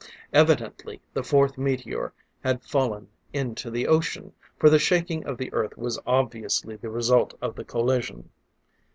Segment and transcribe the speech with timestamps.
[0.33, 2.11] Evidently the fourth meteor
[2.43, 7.35] had fallen into the ocean, for the shaking of the Earth was obviously the result
[7.39, 8.31] of the collision.